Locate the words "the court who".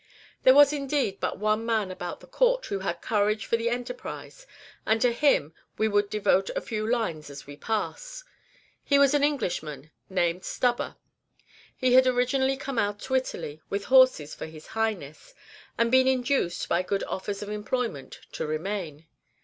2.21-2.79